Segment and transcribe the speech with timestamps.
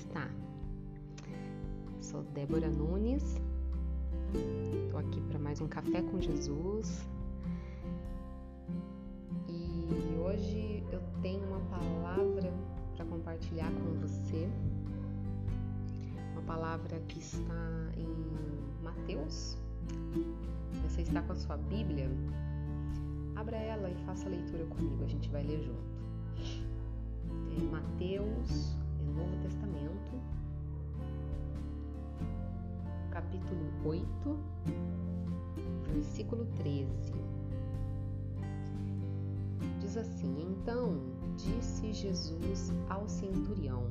[0.00, 0.26] está?
[2.00, 3.38] Sou Débora Nunes,
[4.84, 7.06] estou aqui para mais um Café com Jesus
[9.46, 12.50] e hoje eu tenho uma palavra
[12.96, 14.48] para compartilhar com você,
[16.32, 19.58] uma palavra que está em Mateus.
[20.72, 22.08] Se você está com a sua Bíblia,
[23.36, 25.90] abra ela e faça a leitura comigo, a gente vai ler junto.
[27.58, 28.79] É
[29.10, 30.12] Novo Testamento,
[33.10, 34.38] capítulo 8,
[35.92, 37.12] versículo 13.
[39.80, 40.98] Diz assim: Então
[41.36, 43.90] disse Jesus ao centurião: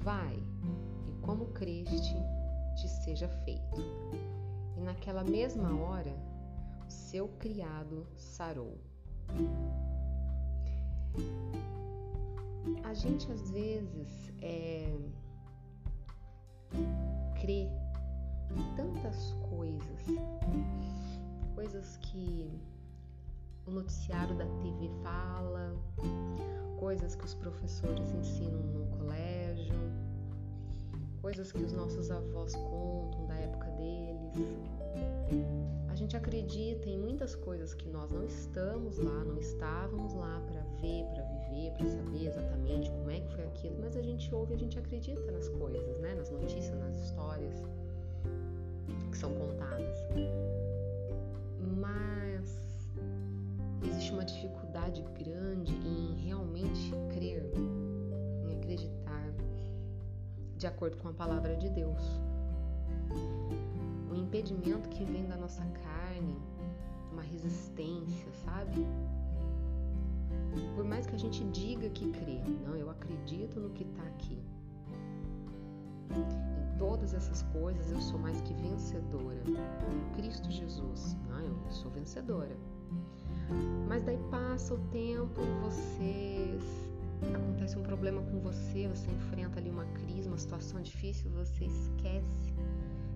[0.00, 0.42] Vai,
[1.08, 2.16] e como creste,
[2.76, 3.80] te seja feito.
[4.76, 6.14] E naquela mesma hora,
[6.86, 8.78] o seu criado sarou
[12.82, 14.96] a gente às vezes é,
[17.40, 17.68] crê
[18.50, 20.00] em tantas coisas,
[21.54, 22.50] coisas que
[23.66, 25.74] o noticiário da TV fala,
[26.78, 29.74] coisas que os professores ensinam no colégio,
[31.22, 34.34] coisas que os nossos avós contam da época deles.
[35.88, 40.60] A gente acredita em muitas coisas que nós não estamos lá, não estávamos lá para
[40.80, 41.23] ver, para
[41.76, 45.30] para saber exatamente como é que foi aquilo, mas a gente ouve a gente acredita
[45.30, 46.14] nas coisas, né?
[46.14, 47.62] Nas notícias, nas histórias
[49.10, 49.96] que são contadas.
[51.80, 52.60] Mas
[53.82, 57.50] existe uma dificuldade grande em realmente crer,
[58.44, 59.32] em acreditar
[60.56, 62.02] de acordo com a palavra de Deus.
[64.10, 66.36] Um impedimento que vem da nossa carne,
[67.12, 68.86] uma resistência, sabe?
[70.74, 74.38] Por mais que a gente diga que crê, não, eu acredito no que está aqui.
[76.10, 79.42] Em todas essas coisas eu sou mais que vencedora.
[79.48, 82.56] Em Cristo Jesus, não, eu sou vencedora.
[83.88, 86.58] Mas daí passa o tempo, você
[87.34, 92.52] acontece um problema com você, você enfrenta ali uma crise, uma situação difícil, você esquece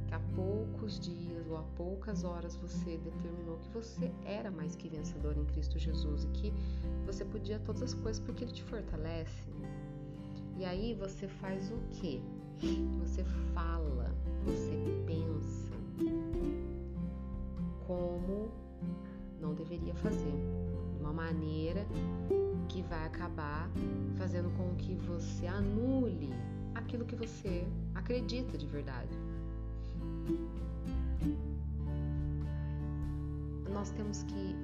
[0.07, 4.89] que há poucos dias ou há poucas horas você determinou que você era mais que
[4.89, 6.53] vencedor em Cristo Jesus e que
[7.07, 9.43] você podia todas as coisas porque Ele te fortalece.
[10.57, 12.23] E aí você faz o que?
[13.01, 13.23] Você
[13.55, 14.13] fala,
[14.45, 14.73] você
[15.07, 15.73] pensa
[17.87, 18.51] como
[19.41, 20.35] não deveria fazer,
[20.93, 21.87] de uma maneira
[22.69, 23.71] que vai acabar
[24.17, 26.31] fazendo com que você anule
[26.75, 29.17] aquilo que você acredita de verdade.
[33.79, 34.57] Nós temos que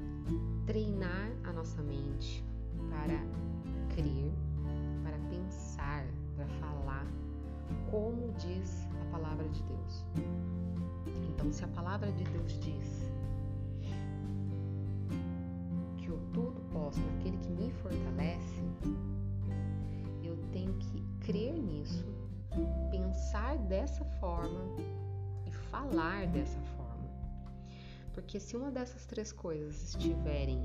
[0.67, 2.45] treinar a nossa mente
[2.91, 3.17] para
[3.95, 4.33] crer,
[5.05, 6.05] para pensar,
[6.35, 7.07] para falar
[7.93, 10.05] como diz a palavra de Deus.
[11.29, 13.09] Então, se a palavra de Deus diz
[15.97, 18.65] que eu tudo posso naquele que me fortalece,
[20.25, 22.05] eu tenho que crer nisso,
[22.91, 24.59] pensar dessa forma
[25.75, 26.64] falar dessa forma.
[28.15, 30.63] Porque se uma dessas três coisas estiverem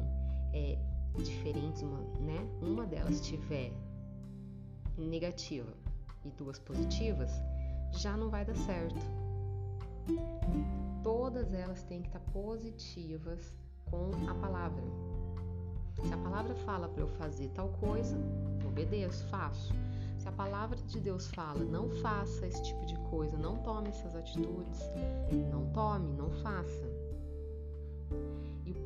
[0.54, 0.78] é,
[1.18, 2.48] diferentes, uma, né?
[2.62, 3.74] uma delas estiver
[4.98, 5.74] negativa
[6.24, 7.32] e duas positivas,
[7.92, 9.00] já não vai dar certo.
[11.04, 13.56] Todas elas têm que estar positivas
[13.90, 14.84] com a palavra.
[16.04, 18.16] Se a palavra fala para eu fazer tal coisa,
[18.66, 19.74] obedeço, faço.
[20.18, 24.16] Se a palavra de Deus fala, não faça esse tipo de coisa, não tome essas
[24.16, 24.82] atitudes,
[25.52, 26.99] não tome, não faça.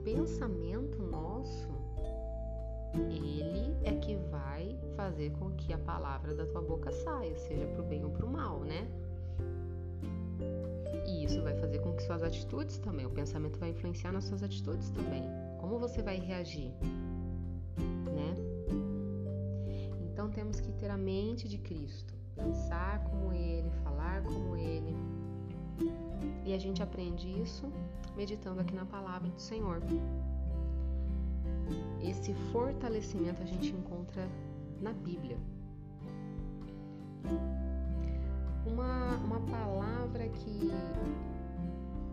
[0.03, 1.69] Pensamento nosso,
[2.93, 7.81] ele é que vai fazer com que a palavra da tua boca saia, seja para
[7.81, 8.87] o bem ou para o mal, né?
[11.07, 14.43] E isso vai fazer com que suas atitudes também, o pensamento vai influenciar nas suas
[14.43, 15.23] atitudes também.
[15.59, 16.73] Como você vai reagir?
[20.33, 24.95] temos que ter a mente de Cristo, pensar como Ele, falar como Ele.
[26.45, 27.71] E a gente aprende isso
[28.15, 29.81] meditando aqui na palavra do Senhor.
[32.01, 34.27] Esse fortalecimento a gente encontra
[34.81, 35.37] na Bíblia.
[38.65, 40.71] Uma, uma palavra que,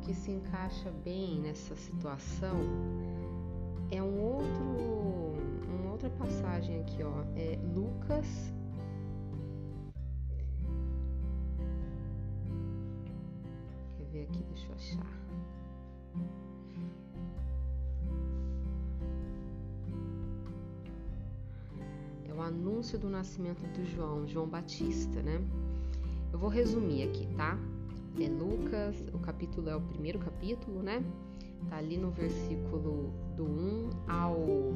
[0.03, 2.57] que se encaixa bem nessa situação
[3.91, 5.11] é um outro
[6.01, 8.55] outra passagem aqui, ó, é Lucas.
[14.81, 15.21] Eu achar.
[22.41, 25.45] o anúncio do nascimento do João, João Batista, né?
[26.33, 27.59] Eu vou resumir aqui, tá?
[28.19, 31.05] É Lucas, o capítulo é o primeiro capítulo, né?
[31.69, 34.75] Tá ali no versículo do 1 ao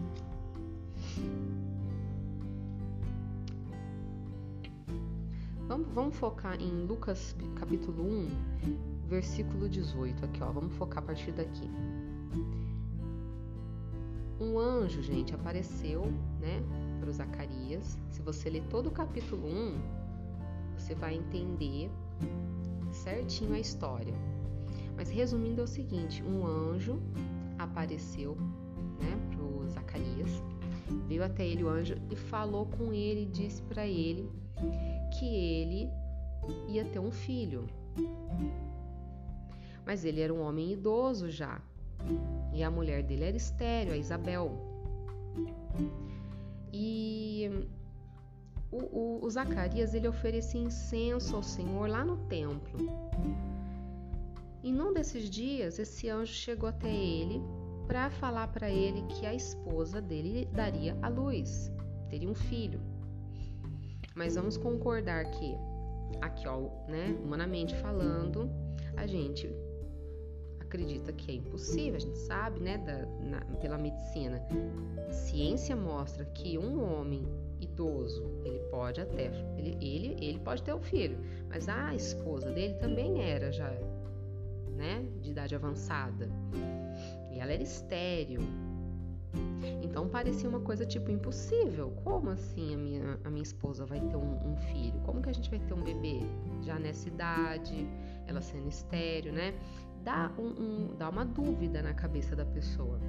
[5.67, 10.51] Vamos, vamos focar em Lucas capítulo 1, versículo 18 aqui, ó.
[10.51, 11.71] Vamos focar a partir daqui.
[14.41, 16.07] Um anjo, gente, apareceu,
[16.41, 16.61] né,
[16.99, 17.97] para o Zacarias.
[18.11, 19.79] Se você ler todo o capítulo 1,
[20.77, 21.91] você vai entender
[22.93, 24.15] certinho a história.
[24.97, 27.01] Mas resumindo é o seguinte, um anjo
[27.59, 28.37] apareceu,
[29.01, 30.43] né, para o Zacarias.
[31.07, 34.29] Veio até ele o anjo e falou com ele e disse para ele
[35.17, 35.89] que ele
[36.69, 37.65] ia ter um filho.
[39.85, 41.61] Mas ele era um homem idoso já.
[42.53, 44.53] E a mulher dele era estéreo, a Isabel.
[46.73, 47.69] E
[48.71, 52.79] o, o, o Zacarias ele oferecia incenso ao Senhor lá no templo.
[54.63, 57.41] E num desses dias, esse anjo chegou até ele
[57.87, 61.71] para falar para ele que a esposa dele daria a luz,
[62.09, 62.81] teria um filho.
[64.15, 65.55] Mas vamos concordar que,
[66.23, 68.51] aqui, ó, né, humanamente falando,
[68.97, 69.49] a gente
[70.75, 74.43] acredita que é impossível, a gente sabe, né, da, na, pela medicina.
[75.09, 77.25] Ciência mostra que um homem
[77.61, 81.17] idoso, ele pode até, ele, ele, ele pode ter o um filho,
[81.49, 83.71] mas a esposa dele também era já,
[84.77, 86.29] né, de idade avançada.
[87.31, 88.41] E ela era estéril,
[89.83, 91.93] então parecia uma coisa tipo impossível.
[92.03, 94.99] Como assim a minha, a minha esposa vai ter um, um, filho?
[95.01, 96.21] Como que a gente vai ter um bebê
[96.63, 97.87] já nessa idade,
[98.27, 99.55] ela sendo estéreo, né?
[100.05, 103.01] Dá, um, um, dá uma dúvida na cabeça da pessoa.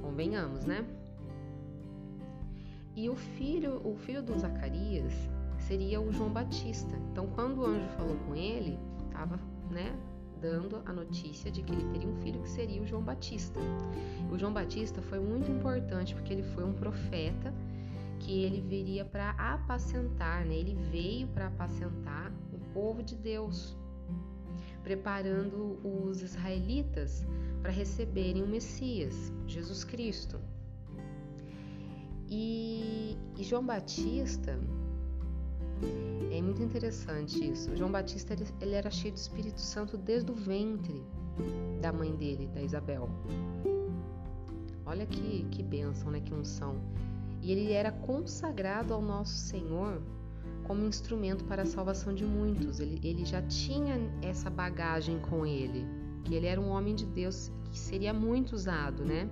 [0.00, 0.84] Convenhamos, né?
[2.96, 5.12] E o filho, o filho do Zacarias
[5.58, 6.96] seria o João Batista.
[7.10, 9.38] Então, quando o anjo falou com ele, estava,
[9.70, 9.94] né,
[10.40, 13.60] dando a notícia de que ele teria um filho que seria o João Batista.
[14.30, 17.54] O João Batista foi muito importante porque ele foi um profeta
[18.18, 20.54] que ele viria para apacentar, né?
[20.54, 23.76] ele veio para apacentar o povo de Deus,
[24.82, 27.24] preparando os israelitas
[27.60, 30.40] para receberem o Messias, Jesus Cristo.
[32.28, 34.58] E, e João Batista
[36.30, 37.74] é muito interessante isso.
[37.76, 41.04] João Batista ele era cheio do Espírito Santo desde o ventre
[41.80, 43.08] da mãe dele, da Isabel.
[44.84, 46.20] Olha que, que bênção, né?
[46.20, 46.80] Que unção.
[47.40, 50.02] E ele era consagrado ao nosso Senhor
[50.64, 52.80] como instrumento para a salvação de muitos.
[52.80, 55.86] Ele, ele já tinha essa bagagem com ele,
[56.24, 59.28] que ele era um homem de Deus que seria muito usado, né?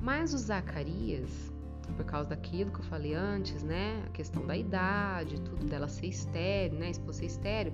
[0.00, 1.52] Mas o Zacarias,
[1.96, 4.02] por causa daquilo que eu falei antes, né?
[4.06, 6.90] A questão da idade, tudo dela ser estéreo, né?
[6.90, 7.72] Esposa ser estéreo.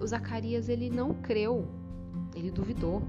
[0.00, 1.66] O Zacarias, ele não creu,
[2.34, 3.02] ele duvidou.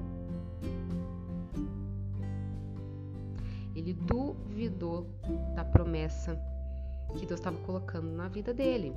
[3.75, 5.09] Ele duvidou
[5.53, 6.39] da promessa
[7.15, 8.94] que Deus estava colocando na vida dele.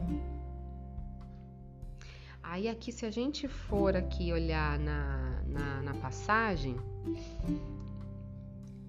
[2.43, 6.77] Aí aqui, se a gente for aqui olhar na, na, na passagem,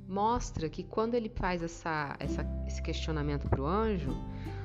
[0.07, 4.11] mostra que quando ele faz essa, essa esse questionamento para o anjo,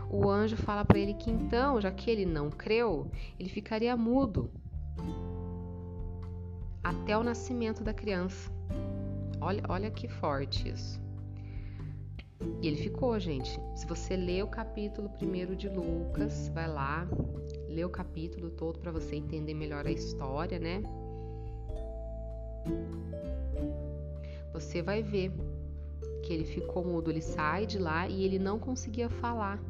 [0.08, 4.50] o anjo fala para ele que então, já que ele não creu, ele ficaria mudo
[6.82, 8.50] até o nascimento da criança.
[9.40, 11.03] Olha, olha que forte isso.
[12.60, 13.60] E ele ficou, gente.
[13.74, 17.06] Se você lê o capítulo primeiro de Lucas, vai lá,
[17.68, 20.82] lê o capítulo todo para você entender melhor a história, né?
[24.54, 25.32] você vai ver
[26.22, 29.60] que ele ficou mudo, ele sai de lá e ele não conseguia falar.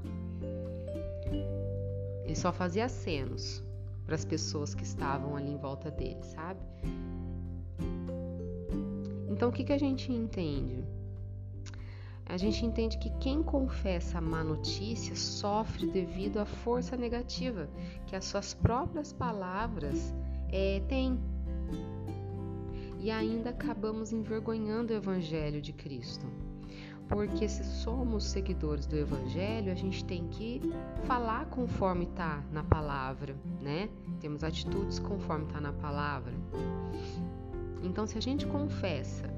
[2.22, 3.64] Ele só fazia acenos
[4.04, 6.60] para as pessoas que estavam ali em volta dele, sabe?
[9.28, 10.84] Então o que, que a gente entende?
[12.26, 17.68] A gente entende que quem confessa a má notícia sofre devido à força negativa
[18.06, 20.14] que as suas próprias palavras
[20.50, 21.18] é, têm
[22.98, 26.26] e ainda acabamos envergonhando o Evangelho de Cristo.
[27.06, 30.62] Porque se somos seguidores do Evangelho, a gente tem que
[31.04, 33.90] falar conforme está na palavra, né?
[34.20, 36.32] Temos atitudes conforme está na palavra.
[37.82, 39.33] Então, se a gente confessa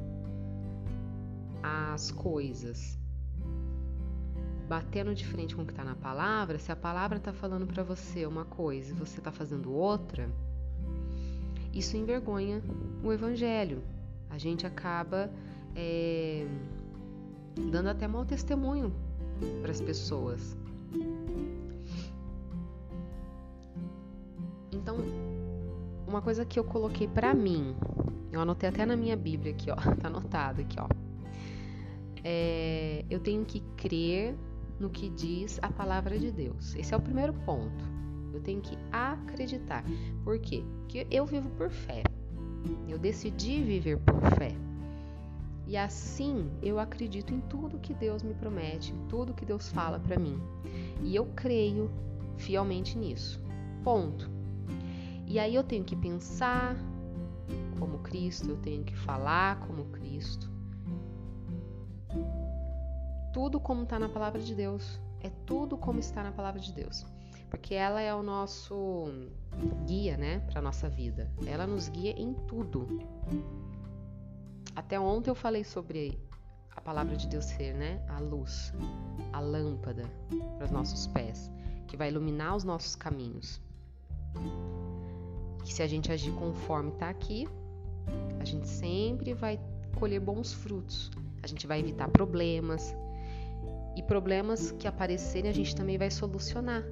[1.62, 2.98] as coisas
[4.68, 7.82] batendo de frente com o que está na palavra, se a palavra está falando para
[7.82, 10.28] você uma coisa e você está fazendo outra,
[11.72, 12.62] isso envergonha
[13.02, 13.82] o evangelho.
[14.28, 15.30] A gente acaba
[15.74, 16.46] é,
[17.70, 18.92] dando até mau testemunho
[19.62, 20.56] para as pessoas.
[24.72, 24.96] Então,
[26.06, 27.76] uma coisa que eu coloquei para mim,
[28.32, 31.05] eu anotei até na minha Bíblia aqui, ó, tá anotado aqui, ó.
[32.28, 34.34] É, eu tenho que crer
[34.80, 36.74] no que diz a palavra de Deus.
[36.74, 37.84] Esse é o primeiro ponto.
[38.34, 39.84] Eu tenho que acreditar.
[40.24, 40.64] Por quê?
[40.80, 42.02] Porque eu vivo por fé.
[42.88, 44.50] Eu decidi viver por fé.
[45.68, 50.00] E assim eu acredito em tudo que Deus me promete, em tudo que Deus fala
[50.00, 50.36] para mim.
[51.04, 51.88] E eu creio
[52.38, 53.40] fielmente nisso.
[53.84, 54.28] Ponto.
[55.28, 56.76] E aí eu tenho que pensar
[57.78, 60.55] como Cristo, eu tenho que falar como Cristo.
[63.36, 64.98] Tudo como está na palavra de Deus.
[65.20, 67.04] É tudo como está na palavra de Deus.
[67.50, 69.10] Porque ela é o nosso
[69.84, 71.30] guia, né, para nossa vida.
[71.46, 72.86] Ela nos guia em tudo.
[74.74, 76.18] Até ontem eu falei sobre
[76.74, 78.72] a palavra de Deus ser, né, a luz,
[79.34, 80.10] a lâmpada
[80.56, 81.50] para os nossos pés,
[81.86, 83.60] que vai iluminar os nossos caminhos.
[85.62, 87.46] Que se a gente agir conforme está aqui,
[88.40, 89.60] a gente sempre vai
[89.94, 91.10] colher bons frutos.
[91.42, 92.96] A gente vai evitar problemas.
[93.96, 96.84] E problemas que aparecerem, a gente também vai solucionar.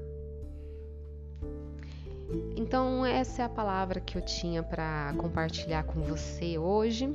[2.57, 7.09] Então, essa é a palavra que eu tinha para compartilhar com você hoje.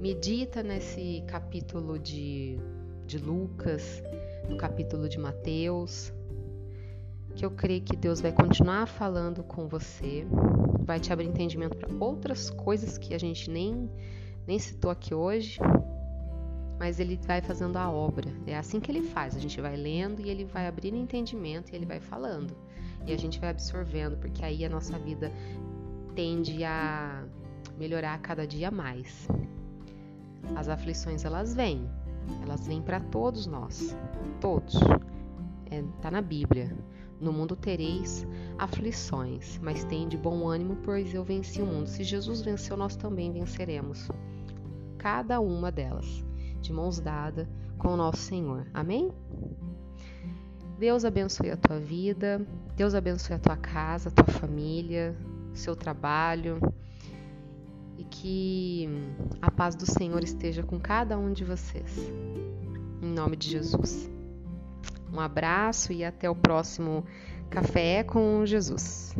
[0.00, 2.58] Medita nesse capítulo de,
[3.06, 4.02] de Lucas,
[4.48, 6.12] no capítulo de Mateus,
[7.34, 10.26] que eu creio que Deus vai continuar falando com você,
[10.84, 13.90] vai te abrir entendimento para outras coisas que a gente nem,
[14.46, 15.58] nem citou aqui hoje,
[16.78, 18.30] mas ele vai fazendo a obra.
[18.46, 19.36] É assim que ele faz.
[19.36, 22.56] A gente vai lendo e ele vai abrindo entendimento e ele vai falando.
[23.06, 25.32] E a gente vai absorvendo, porque aí a nossa vida
[26.14, 27.24] tende a
[27.78, 29.28] melhorar cada dia mais.
[30.54, 31.88] As aflições elas vêm,
[32.42, 33.96] elas vêm para todos nós,
[34.40, 34.74] todos.
[35.70, 36.76] É, tá na Bíblia.
[37.18, 38.26] No mundo tereis
[38.58, 41.86] aflições, mas tem de bom ânimo, pois eu venci o mundo.
[41.86, 44.10] Se Jesus venceu, nós também venceremos.
[44.98, 46.22] Cada uma delas,
[46.60, 47.46] de mãos dadas
[47.78, 48.66] com o nosso Senhor.
[48.72, 49.12] Amém?
[50.78, 52.46] Deus abençoe a tua vida,
[52.76, 55.16] Deus abençoe a tua casa, a tua família,
[55.54, 56.60] seu trabalho
[57.96, 58.88] e que
[59.40, 62.12] a paz do Senhor esteja com cada um de vocês.
[63.02, 64.10] Em nome de Jesus.
[65.12, 67.04] Um abraço e até o próximo
[67.48, 69.14] Café com Jesus.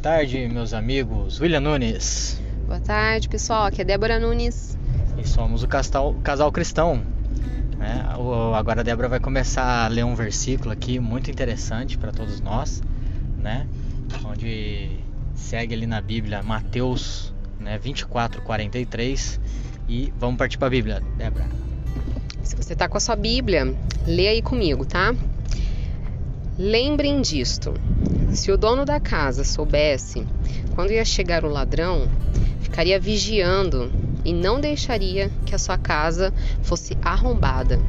[0.00, 1.38] Tarde, meus amigos.
[1.40, 2.40] William Nunes.
[2.66, 3.66] Boa tarde, pessoal.
[3.66, 4.78] Aqui é Débora Nunes.
[5.18, 7.02] E somos o casal, casal cristão.
[7.76, 8.06] Né?
[8.56, 12.82] Agora a Débora vai começar a ler um versículo aqui muito interessante para todos nós,
[13.38, 13.66] né?
[14.24, 14.88] Onde
[15.34, 19.38] segue ali na Bíblia Mateus né, 24, 43
[19.86, 21.46] e vamos partir para a Bíblia, Débora.
[22.42, 23.74] Se você está com a sua Bíblia,
[24.06, 25.14] lê aí comigo, tá?
[26.62, 27.72] Lembrem disto:
[28.34, 30.26] se o dono da casa soubesse
[30.74, 32.06] quando ia chegar o ladrão,
[32.60, 33.90] ficaria vigiando
[34.26, 37.80] e não deixaria que a sua casa fosse arrombada.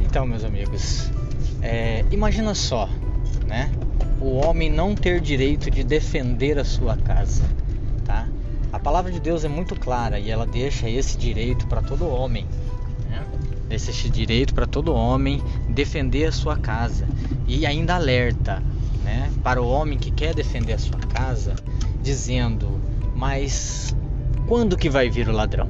[0.00, 1.08] Então, meus amigos,
[1.62, 2.88] é, imagina só,
[3.46, 3.70] né?
[4.20, 7.44] o homem não ter direito de defender a sua casa,
[8.04, 8.26] tá?
[8.72, 12.44] A palavra de Deus é muito clara e ela deixa esse direito para todo homem,
[13.08, 13.24] né?
[13.68, 17.06] Deixa esse direito para todo homem defender a sua casa
[17.58, 18.62] e ainda alerta,
[19.04, 19.30] né?
[19.42, 21.54] Para o homem que quer defender a sua casa,
[22.02, 22.80] dizendo:
[23.14, 23.94] mas
[24.46, 25.68] quando que vai vir o ladrão?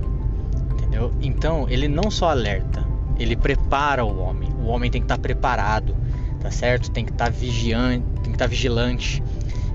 [0.73, 1.13] Entendeu?
[1.21, 2.87] Então ele não só alerta,
[3.19, 4.51] ele prepara o homem.
[4.59, 5.95] O homem tem que estar preparado
[6.43, 6.91] tá certo?
[6.91, 9.23] Tem que estar tá vigiante, tem que estar tá vigilante,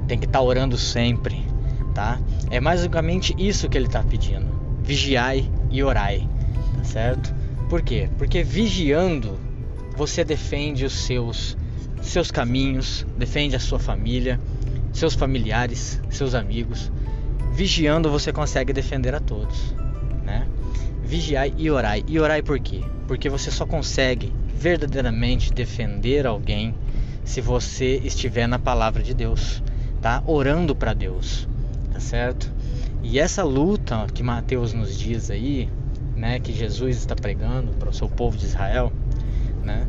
[0.08, 1.46] tem que estar tá orando sempre,
[1.96, 2.20] tá?
[2.52, 4.48] É basicamente isso que ele está pedindo:
[4.84, 6.28] vigiai e orai,
[6.76, 7.34] tá certo?
[7.70, 8.10] Por quê?
[8.18, 9.40] Porque vigiando
[9.96, 11.58] você defende os seus
[12.02, 14.40] seus caminhos, defende a sua família,
[14.92, 16.92] seus familiares, seus amigos.
[17.54, 19.74] Vigiando você consegue defender a todos,
[20.24, 20.48] né?
[21.04, 22.04] Vigiai e orai.
[22.08, 22.82] E orai por quê?
[23.08, 26.76] Porque você só consegue verdadeiramente defender alguém
[27.24, 29.62] se você estiver na palavra de Deus,
[30.02, 30.24] tá?
[30.26, 31.48] Orando para Deus,
[31.92, 32.52] tá certo?
[33.04, 35.70] E essa luta que Mateus nos diz aí,
[36.16, 38.92] né, que Jesus está pregando para o seu povo de Israel,
[39.64, 39.86] né?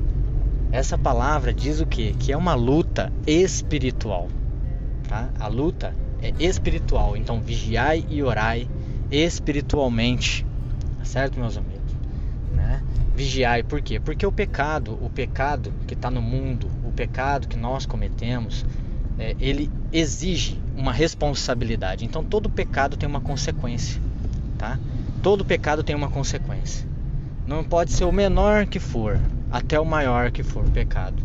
[0.70, 2.12] Essa palavra diz o que?
[2.14, 4.28] Que é uma luta espiritual,
[5.08, 5.30] tá?
[5.38, 8.68] A luta é espiritual, então vigiai e orai
[9.10, 10.44] espiritualmente,
[10.98, 11.78] tá certo, meus amigos?
[12.52, 12.82] né?
[13.14, 13.98] Vigiai, por quê?
[13.98, 18.64] Porque o pecado, o pecado que está no mundo, o pecado que nós cometemos,
[19.18, 22.04] é, ele exige uma responsabilidade.
[22.04, 24.00] Então todo pecado tem uma consequência,
[24.56, 24.78] tá?
[25.22, 26.86] Todo pecado tem uma consequência.
[27.46, 29.18] Não pode ser o menor que for,
[29.50, 31.22] até o maior que for o pecado,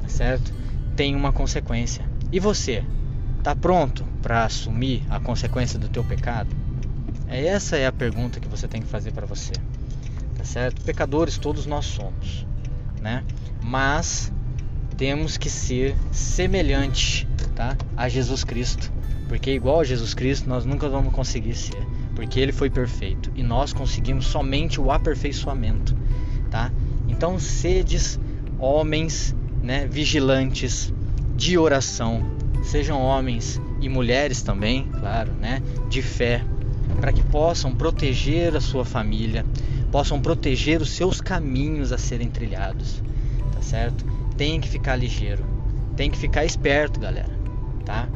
[0.00, 0.52] tá certo?
[0.96, 2.04] Tem uma consequência.
[2.30, 2.84] E você,
[3.42, 6.54] tá pronto para assumir a consequência do teu pecado?
[7.28, 9.52] É essa é a pergunta que você tem que fazer para você,
[10.36, 10.82] tá certo?
[10.82, 12.46] Pecadores todos nós somos,
[13.00, 13.24] né?
[13.62, 14.32] Mas
[14.96, 17.76] temos que ser semelhante tá?
[17.96, 18.92] a Jesus Cristo.
[19.28, 21.82] Porque igual a Jesus Cristo nós nunca vamos conseguir ser,
[22.14, 25.96] porque ele foi perfeito e nós conseguimos somente o aperfeiçoamento,
[26.50, 26.70] tá?
[27.16, 28.18] Então sedes
[28.58, 30.92] homens, né, vigilantes
[31.36, 32.22] de oração,
[32.62, 36.44] sejam homens e mulheres também, claro, né, de fé,
[37.00, 39.44] para que possam proteger a sua família,
[39.90, 43.02] possam proteger os seus caminhos a serem trilhados,
[43.52, 44.04] tá certo?
[44.36, 45.44] Tem que ficar ligeiro,
[45.96, 47.34] tem que ficar esperto, galera
[47.84, 48.08] tá?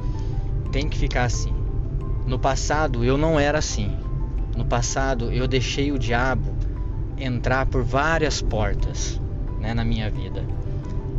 [0.73, 1.53] Tem que ficar assim.
[2.27, 3.97] No passado eu não era assim.
[4.57, 6.57] No passado eu deixei o diabo
[7.21, 9.21] entrar por várias portas
[9.61, 10.45] né, na minha vida,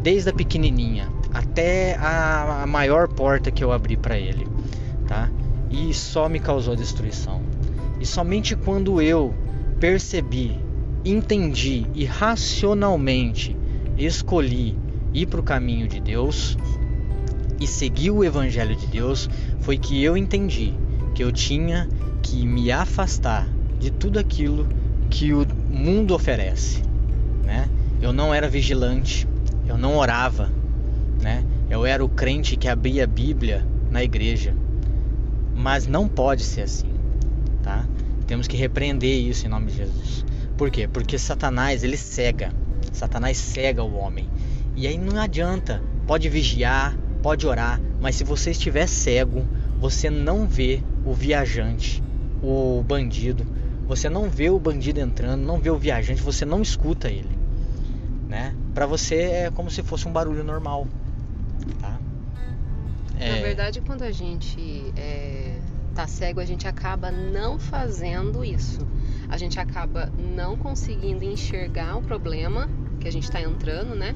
[0.02, 4.48] desde a pequenininha até a, maior porta que eu abri para ele,
[5.08, 5.30] tá?
[5.70, 7.42] E só me causou destruição.
[8.00, 9.34] E somente quando eu
[9.80, 10.58] percebi,
[11.06, 13.56] entendi e racionalmente
[13.98, 14.78] escolhi
[15.14, 16.58] ir para o caminho de Deus,
[17.60, 19.30] e seguir o Evangelho de Deus
[19.60, 20.74] foi que eu entendi
[21.14, 21.90] que eu tinha
[22.22, 24.66] que me afastar de tudo aquilo
[25.10, 26.82] que o mundo oferece,
[27.46, 27.70] né?
[28.02, 29.28] Eu não era vigilante,
[29.68, 30.50] eu não orava,
[31.22, 31.44] né?
[31.70, 34.56] Eu era o crente que abria a Bíblia na igreja,
[35.56, 36.92] mas não pode ser assim,
[37.62, 37.86] tá?
[38.26, 40.26] Temos que repreender isso em nome de Jesus.
[40.58, 40.88] Por quê?
[40.88, 42.52] Porque Satanás ele cega,
[42.92, 44.28] Satanás cega o homem
[44.76, 45.82] e aí não adianta.
[46.08, 49.46] Pode vigiar, pode orar, mas se você estiver cego,
[49.80, 52.02] você não vê o viajante,
[52.42, 53.46] o bandido,
[53.90, 57.36] você não vê o bandido entrando, não vê o viajante, você não escuta ele,
[58.28, 58.56] né?
[58.72, 60.88] Para você é como se fosse um barulho normal,
[61.82, 62.00] tá?
[63.20, 63.36] É...
[63.36, 65.58] Na verdade, quando a gente é,
[65.96, 68.88] tá cego, a gente acaba não fazendo isso.
[69.28, 74.16] A gente acaba não conseguindo enxergar o problema que a gente está entrando, né?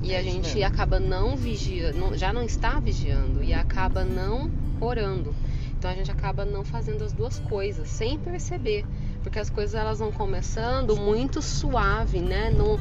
[0.00, 4.48] E a gente acaba não vigiando, já não está vigiando e acaba não
[4.80, 5.34] orando.
[5.82, 8.86] Então a gente acaba não fazendo as duas coisas sem perceber,
[9.20, 12.50] porque as coisas elas vão começando muito suave, né?
[12.50, 12.78] No,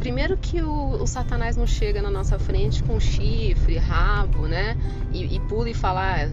[0.00, 4.76] primeiro que o, o, Satanás não chega na nossa frente com chifre, rabo, né?
[5.12, 6.26] E, e pula e fala, ah,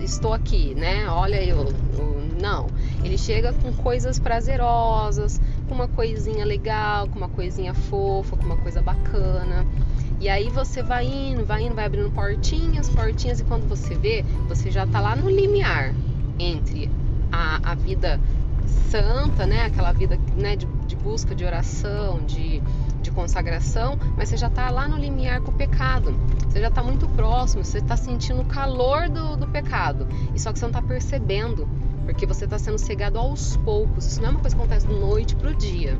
[0.00, 1.08] estou aqui, né?
[1.08, 1.64] Olha eu,
[1.98, 2.68] eu, não.
[3.02, 8.58] Ele chega com coisas prazerosas, com uma coisinha legal, com uma coisinha fofa, com uma
[8.58, 9.66] coisa bacana.
[10.20, 14.24] E aí você vai indo, vai indo, vai abrindo portinhas, portinhas, e quando você vê,
[14.48, 15.94] você já tá lá no limiar
[16.38, 16.90] entre
[17.30, 18.20] a, a vida
[18.90, 19.66] santa, né?
[19.66, 22.62] Aquela vida né, de, de busca de oração, de,
[23.02, 26.14] de consagração, mas você já está lá no limiar com o pecado.
[26.48, 30.06] Você já está muito próximo, você está sentindo o calor do, do pecado.
[30.34, 31.68] E só que você não está percebendo
[32.04, 34.06] porque você está sendo cegado aos poucos.
[34.06, 35.98] Isso não é uma coisa que acontece de noite para o dia.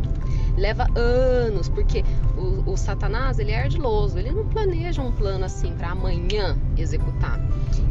[0.57, 2.05] Leva anos, porque
[2.37, 7.41] o, o, Satanás ele é ardiloso, ele não planeja um plano assim para amanhã executar.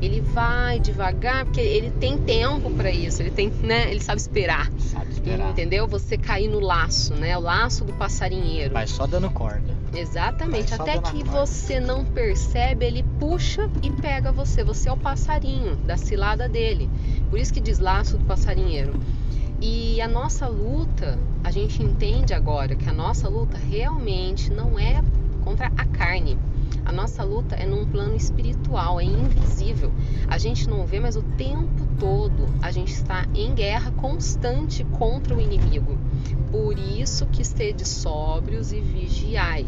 [0.01, 3.91] Ele vai devagar, porque ele tem tempo para isso, ele tem, né?
[3.91, 4.71] Ele sabe esperar.
[4.79, 5.51] Sabe esperar.
[5.51, 5.87] Entendeu?
[5.87, 7.37] Você cair no laço, né?
[7.37, 8.73] O laço do passarinheiro.
[8.73, 9.72] Vai só dando corda.
[9.95, 10.73] Exatamente.
[10.73, 14.63] Até que você não percebe, ele puxa e pega você.
[14.63, 16.89] Você é o passarinho da cilada dele.
[17.29, 18.93] Por isso que diz laço do passarinheiro.
[19.61, 25.01] E a nossa luta, a gente entende agora que a nossa luta realmente não é
[25.43, 26.37] contra a carne.
[26.85, 29.91] A nossa luta é num plano espiritual, é invisível.
[30.27, 35.33] A gente não vê, mas o tempo todo a gente está em guerra constante contra
[35.33, 35.97] o inimigo.
[36.51, 39.65] Por isso que estede sóbrios e vigiai,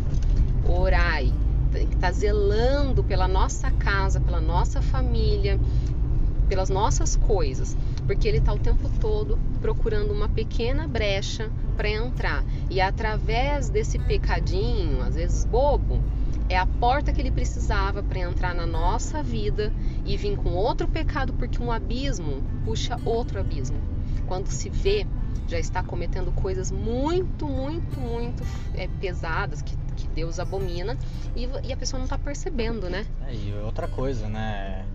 [0.68, 1.34] orai,
[1.72, 5.60] tem que estar zelando pela nossa casa, pela nossa família,
[6.48, 12.44] pelas nossas coisas, porque ele está o tempo todo procurando uma pequena brecha para entrar
[12.70, 16.02] e através desse pecadinho, às vezes bobo,
[16.48, 19.74] é a porta que ele precisava para entrar na nossa vida
[20.06, 23.78] e vir com outro pecado, porque um abismo puxa outro abismo.
[24.28, 25.06] Quando se vê,
[25.48, 30.98] já está cometendo coisas muito, muito, muito é, pesadas que, que Deus abomina
[31.36, 33.06] e, e a pessoa não está percebendo, né?
[33.28, 34.86] É, e outra coisa, né?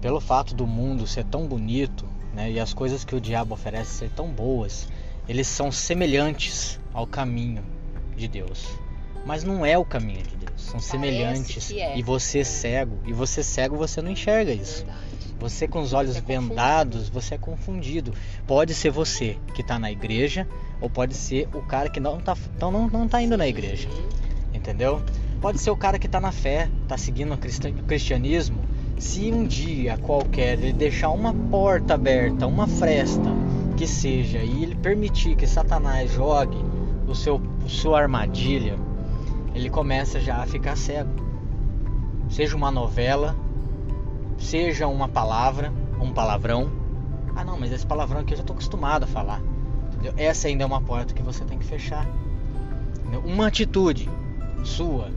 [0.00, 2.50] Pelo fato do mundo ser tão bonito, né?
[2.50, 4.88] E as coisas que o diabo oferece ser tão boas,
[5.28, 7.64] eles são semelhantes ao caminho
[8.16, 8.66] de Deus.
[9.24, 11.70] Mas não é o caminho de Deus, são Parece semelhantes.
[11.72, 11.96] é.
[11.96, 14.84] E você é cego, e você cego, você não enxerga isso.
[14.84, 15.23] Verdade.
[15.38, 18.12] Você com os olhos Você é vendados, você é confundido.
[18.46, 20.46] Pode ser você que está na igreja,
[20.80, 23.88] ou pode ser o cara que não está não, não tá indo na igreja.
[24.52, 25.02] Entendeu?
[25.40, 28.58] Pode ser o cara que está na fé, está seguindo o cristianismo.
[28.98, 33.30] Se um dia qualquer ele deixar uma porta aberta, uma fresta
[33.76, 36.56] que seja, e ele permitir que Satanás jogue
[37.06, 38.76] o seu sua armadilha,
[39.54, 41.10] ele começa já a ficar cego.
[42.28, 43.36] Seja uma novela,
[44.44, 46.70] seja uma palavra, um palavrão.
[47.34, 49.40] Ah, não, mas esse palavrão aqui eu já estou acostumado a falar.
[49.92, 50.14] Entendeu?
[50.16, 52.06] Essa ainda é uma porta que você tem que fechar.
[53.00, 53.20] Entendeu?
[53.20, 54.08] Uma atitude
[54.62, 55.10] sua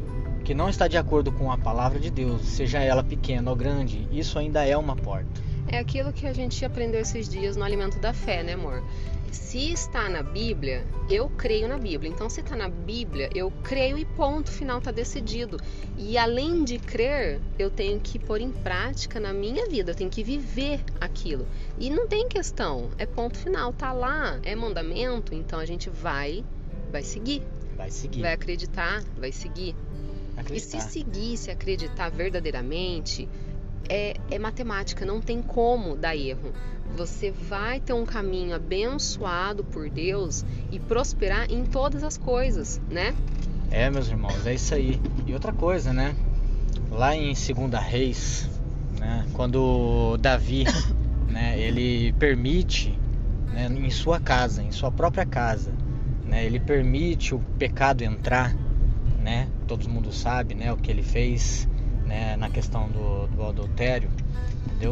[0.44, 4.08] que não está de acordo com a palavra de Deus, seja ela pequena ou grande,
[4.12, 5.28] isso ainda é uma porta.
[5.68, 8.82] É aquilo que a gente aprendeu esses dias no alimento da fé, né, amor?
[9.32, 12.10] Se está na Bíblia, eu creio na Bíblia.
[12.12, 15.60] Então, se está na Bíblia, eu creio e ponto final está decidido.
[15.98, 20.10] E além de crer, eu tenho que pôr em prática na minha vida, eu tenho
[20.10, 21.48] que viver aquilo.
[21.80, 26.44] E não tem questão, é ponto final, tá lá, é mandamento, então a gente vai,
[26.92, 27.42] vai seguir,
[27.76, 28.22] Vai seguir.
[28.22, 29.76] vai acreditar, vai seguir.
[30.54, 30.80] E se acreditar.
[30.82, 33.28] seguir, se acreditar verdadeiramente,
[33.90, 36.54] é, é matemática, não tem como dar erro.
[36.96, 43.14] Você vai ter um caminho abençoado por Deus e prosperar em todas as coisas, né?
[43.70, 45.00] É, meus irmãos, é isso aí.
[45.26, 46.16] E outra coisa, né?
[46.90, 48.50] Lá em 2 Reis,
[48.98, 50.66] né, quando Davi,
[51.28, 52.98] né, ele permite,
[53.52, 55.74] né, em sua casa, em sua própria casa,
[56.26, 58.56] né, ele permite o pecado entrar,
[59.20, 59.50] né?
[59.68, 61.68] Todo mundo sabe, né, o que ele fez,
[62.08, 64.10] né, na questão do, do adultério,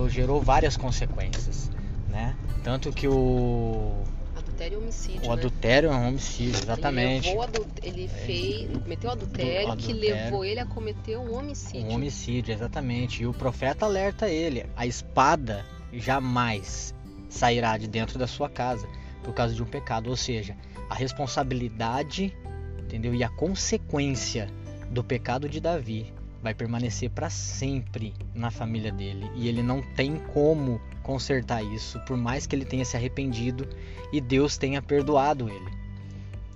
[0.09, 1.69] gerou várias consequências,
[2.09, 2.35] né?
[2.63, 4.03] Tanto que o,
[4.35, 5.33] Adultério e homicídio, o né?
[5.33, 7.27] adultério é um homicídio, exatamente.
[7.29, 10.23] Ele, levou adul- ele fez, cometeu adultério, Do que adultério.
[10.23, 11.87] levou ele a cometer um homicídio.
[11.87, 13.23] Um homicídio, exatamente.
[13.23, 16.93] E o profeta alerta ele: a espada jamais
[17.29, 18.87] sairá de dentro da sua casa
[19.23, 20.09] por causa de um pecado.
[20.09, 20.55] Ou seja,
[20.89, 22.35] a responsabilidade,
[22.79, 23.13] entendeu?
[23.13, 24.49] E a consequência
[24.89, 26.13] do pecado de Davi
[26.45, 29.31] vai permanecer para sempre na família dele.
[29.33, 33.67] E ele não tem como consertar isso, por mais que ele tenha se arrependido
[34.13, 35.71] e Deus tenha perdoado ele.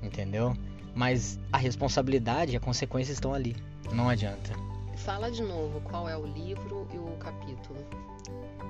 [0.04, 0.56] Entendeu?
[0.94, 3.56] Mas a responsabilidade e a consequência estão ali.
[3.92, 4.54] Não adianta.
[4.96, 7.80] Fala de novo qual é o livro e o capítulo.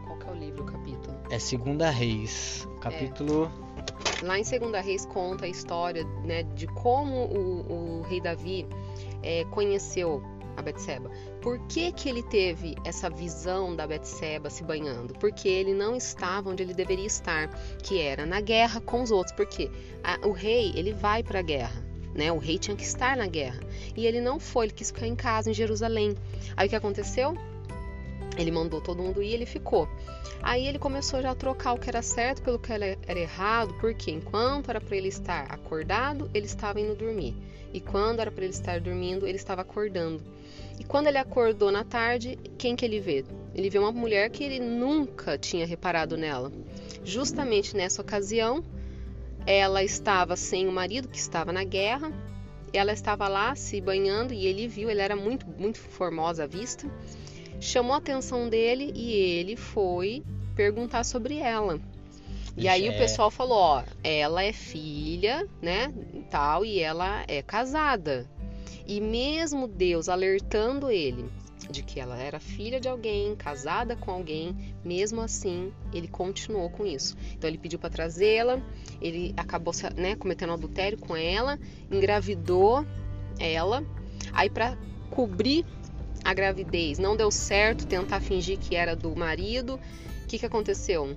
[0.05, 1.17] Qual que é o livro e o capítulo?
[1.31, 3.51] É Segunda Reis, capítulo.
[4.23, 8.65] Lá em Segunda Reis conta a história né, de como o, o rei Davi
[9.21, 10.23] é, conheceu
[10.59, 11.09] a Betseba.
[11.41, 15.13] Por que, que ele teve essa visão da Betseba se banhando?
[15.15, 17.49] Porque ele não estava onde ele deveria estar,
[17.81, 19.35] que era na guerra com os outros.
[19.35, 19.71] Porque
[20.23, 21.83] o rei ele vai para a guerra.
[22.13, 22.31] Né?
[22.31, 23.59] O rei tinha que estar na guerra.
[23.95, 26.15] E ele não foi, ele quis ficar em casa, em Jerusalém.
[26.57, 27.35] Aí o que aconteceu?
[28.37, 29.87] Ele mandou todo mundo ir e ele ficou.
[30.41, 34.09] Aí ele começou já a trocar o que era certo pelo que era errado, porque
[34.11, 37.35] enquanto era para ele estar acordado, ele estava indo dormir.
[37.73, 40.23] E quando era para ele estar dormindo, ele estava acordando.
[40.79, 43.25] E quando ele acordou na tarde, quem que ele vê?
[43.53, 46.51] Ele vê uma mulher que ele nunca tinha reparado nela.
[47.03, 48.63] Justamente nessa ocasião,
[49.45, 52.11] ela estava sem o marido que estava na guerra.
[52.71, 56.89] Ela estava lá se banhando e ele viu, ele era muito muito formosa à vista
[57.59, 60.23] chamou a atenção dele e ele foi
[60.55, 61.79] perguntar sobre ela.
[62.55, 62.97] E aí o É.
[62.97, 65.93] pessoal falou, ó, ela é filha, né,
[66.29, 68.25] tal, e ela é casada.
[68.89, 71.29] E mesmo Deus alertando ele
[71.69, 76.87] de que ela era filha de alguém, casada com alguém, mesmo assim, ele continuou com
[76.87, 77.15] isso.
[77.37, 78.59] Então ele pediu para trazê-la,
[78.99, 81.59] ele acabou né, cometendo adultério com ela,
[81.91, 82.83] engravidou
[83.39, 83.85] ela.
[84.33, 84.75] Aí para
[85.11, 85.67] cobrir
[86.23, 89.79] a gravidez não deu certo, tentar fingir que era do marido.
[90.23, 91.15] O que, que aconteceu?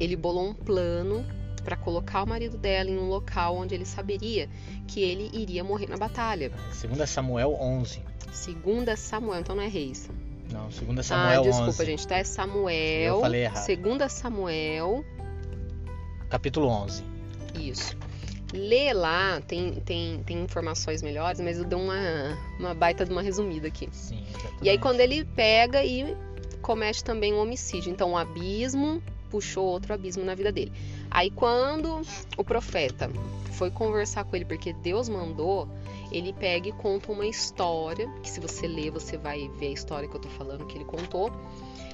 [0.00, 1.22] Ele bolou um plano
[1.62, 4.48] para colocar o marido dela em um local onde ele saberia
[4.86, 6.50] que ele iria morrer na batalha.
[6.72, 8.00] Segunda Samuel 11.
[8.32, 10.08] Segunda Samuel, então não é reis.
[10.50, 11.84] Não, segunda Ah, Samuel desculpa, 11.
[11.86, 12.18] gente, tá?
[12.18, 13.14] É Samuel.
[13.16, 13.64] Eu falei errado.
[13.64, 15.04] Segunda Samuel,
[16.28, 17.04] Capítulo 11.
[17.58, 17.96] isso.
[18.54, 23.22] Lê lá, tem, tem, tem informações melhores, mas eu dou uma, uma baita de uma
[23.22, 23.88] resumida aqui.
[23.92, 24.22] Sim,
[24.60, 26.14] E aí quando ele pega e
[26.60, 27.90] comete também um homicídio.
[27.90, 30.70] Então um abismo puxou outro abismo na vida dele.
[31.10, 32.02] Aí quando
[32.36, 33.10] o profeta
[33.52, 35.66] foi conversar com ele, porque Deus mandou,
[36.12, 40.06] ele pega e conta uma história, que se você ler, você vai ver a história
[40.06, 41.32] que eu tô falando que ele contou.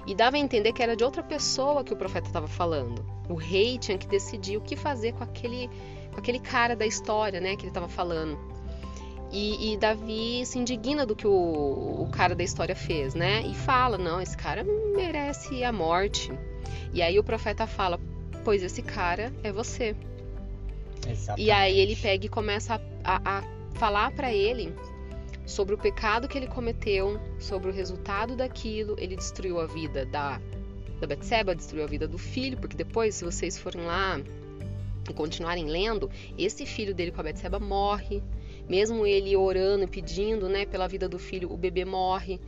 [0.05, 3.05] E dava a entender que era de outra pessoa que o profeta estava falando.
[3.29, 5.69] O rei tinha que decidir o que fazer com aquele,
[6.13, 8.37] com aquele cara da história, né, que ele estava falando.
[9.31, 13.43] E, e, Davi se indigna do que o, o, cara da história fez, né?
[13.43, 16.33] E fala: não, esse cara merece a morte.
[16.95, 18.01] E aí o profeta fala:
[18.43, 19.95] pois esse cara é você.
[21.07, 21.47] Exatamente.
[21.47, 23.43] E aí ele pega e começa a, a, a
[23.75, 24.75] falar para ele
[25.47, 28.97] sobre o pecado que ele cometeu, sobre o resultado daquilo.
[28.99, 30.41] Ele destruiu a vida da,
[31.01, 34.21] da Betseba, destruiu a vida do filho, porque depois, se vocês forem lá
[35.09, 38.23] e continuarem lendo, esse filho dele com a Betseba morre
[38.69, 42.41] mesmo ele orando e pedindo, né, pela vida do filho, o bebê morre,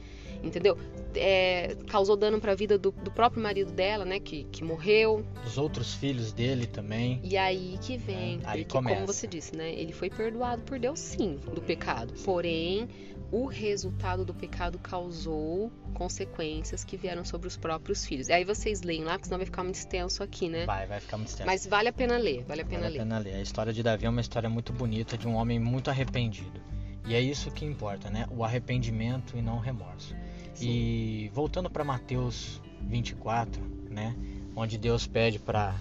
[0.43, 0.77] entendeu?
[1.15, 5.25] É, causou dano para a vida do, do, próprio marido dela, né, que, que morreu.
[5.43, 7.21] Dos outros filhos dele também.
[7.23, 8.97] E aí que vem, é, aí porque começa.
[8.97, 12.13] como você disse, né, ele foi perdoado por Deus sim do pecado.
[12.25, 12.89] Porém,
[13.33, 18.29] o resultado do pecado causou consequências que vieram sobre os próprios filhos.
[18.29, 20.66] E aí vocês leem lá, porque senão vai ficar muito extenso aqui, né?
[20.66, 21.47] Vai, vai ficar muito extenso.
[21.47, 22.99] Mas vale a pena ler, vale a pena vale ler.
[22.99, 23.35] Vale a pena ler.
[23.38, 26.61] A história de Davi é uma história muito bonita de um homem muito arrependido.
[27.07, 28.27] E é isso que importa, né?
[28.31, 30.14] O arrependimento e não o remorso.
[30.55, 30.69] Sim.
[30.69, 34.14] E voltando para Mateus 24, né?
[34.57, 35.75] Onde Deus pede para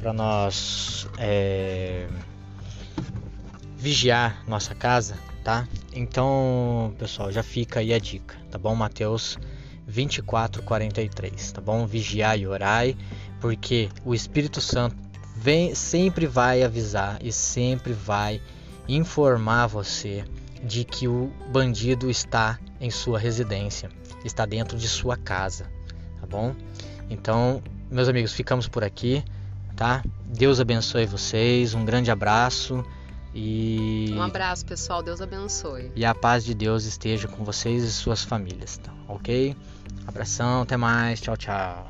[0.00, 2.06] para nós é,
[3.76, 5.66] vigiar nossa casa, tá?
[5.94, 8.74] Então, pessoal, já fica aí a dica, tá bom?
[8.74, 9.38] Mateus
[9.86, 11.86] 24, 43, tá bom?
[11.86, 12.94] Vigiai e orai,
[13.40, 14.94] porque o Espírito Santo
[15.34, 18.42] vem, sempre vai avisar e sempre vai
[18.86, 20.22] informar você
[20.62, 23.88] de que o bandido está em sua residência,
[24.26, 25.64] está dentro de sua casa,
[26.20, 26.54] tá bom?
[27.08, 29.24] Então, meus amigos, ficamos por aqui,
[29.74, 30.04] tá?
[30.26, 32.84] Deus abençoe vocês, um grande abraço
[33.38, 35.02] e um abraço, pessoal.
[35.02, 35.92] Deus abençoe.
[35.94, 38.92] E a paz de Deus esteja com vocês e suas famílias, tá?
[39.06, 39.56] ok?
[40.06, 41.20] Abração, até mais.
[41.20, 41.88] Tchau, tchau.